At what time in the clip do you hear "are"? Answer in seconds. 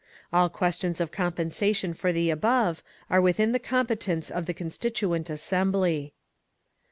3.11-3.21